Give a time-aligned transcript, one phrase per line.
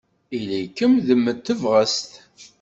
[0.37, 2.11] Ili-kem d mm tebɣest.